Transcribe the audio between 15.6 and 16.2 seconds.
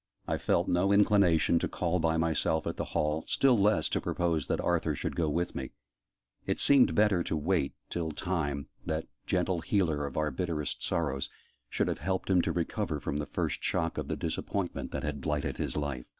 life.